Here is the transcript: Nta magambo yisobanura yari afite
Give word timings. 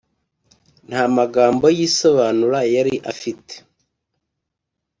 Nta 0.87 1.01
magambo 1.17 1.65
yisobanura 1.77 2.59
yari 2.75 2.93
afite 3.11 3.53